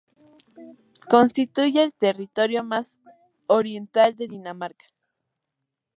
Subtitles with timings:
[1.07, 2.97] Constituye el territorio más
[3.45, 4.87] oriental de Dinamarca.